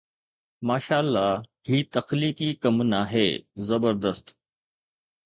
[0.69, 1.27] ماشاءَ الله،
[1.69, 3.27] هي تخليقي ڪم ناهي.
[3.69, 4.35] زبردست